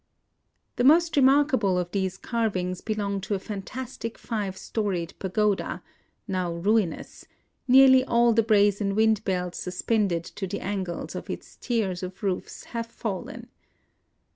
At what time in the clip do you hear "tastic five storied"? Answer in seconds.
3.61-5.13